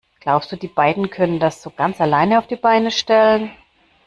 [0.19, 3.51] Glaubst du, die zwei können das so ganz alleine auf die Beine stellen?